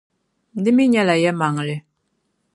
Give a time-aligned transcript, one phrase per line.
[0.63, 1.75] Di mi nyɛla yɛlimaŋli.